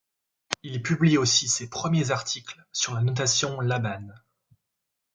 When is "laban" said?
3.59-4.07